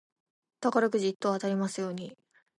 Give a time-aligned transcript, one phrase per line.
[0.61, 2.17] 宝くじ一等当たりますように。